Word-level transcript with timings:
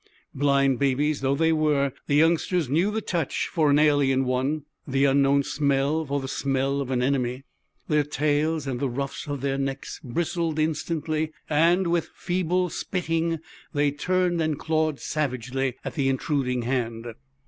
Blind 0.33 0.79
babies 0.79 1.21
though 1.21 1.35
they 1.35 1.53
were, 1.53 1.93
the 2.07 2.15
youngsters 2.15 2.67
knew 2.67 2.89
the 2.89 3.01
touch 3.03 3.47
for 3.47 3.69
an 3.69 3.77
alien 3.77 4.25
one, 4.25 4.63
the 4.87 5.05
unknown 5.05 5.43
smell 5.43 6.03
for 6.07 6.19
the 6.19 6.27
smell 6.27 6.81
of 6.81 6.89
an 6.89 7.03
enemy. 7.03 7.43
Their 7.87 8.03
tails 8.03 8.65
and 8.65 8.79
the 8.79 8.89
ruffs 8.89 9.27
of 9.27 9.41
their 9.41 9.59
necks 9.59 9.99
bristled 10.03 10.57
instantly, 10.57 11.31
and, 11.47 11.85
with 11.85 12.05
a 12.05 12.09
feeble 12.15 12.71
spitting, 12.71 13.41
they 13.75 13.91
turned 13.91 14.41
and 14.41 14.57
clawed 14.57 14.99
savagely 14.99 15.75
at 15.85 15.93
the 15.93 16.09
intruding 16.09 16.63
hand. 16.63 17.05